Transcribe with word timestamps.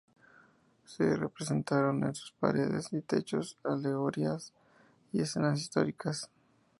Se 0.83 1.15
representaron 1.15 2.03
en 2.03 2.15
sus 2.15 2.31
paredes 2.31 2.91
y 2.91 3.01
techos 3.03 3.59
alegorías 3.63 4.51
y 5.13 5.21
escenas 5.21 5.59
históricas. 5.61 6.27